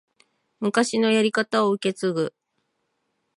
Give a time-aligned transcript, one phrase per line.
[0.59, 2.33] 昔のやり方を受け継ぐ